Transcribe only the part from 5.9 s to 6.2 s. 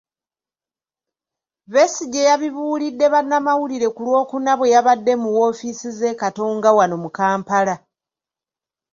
z'e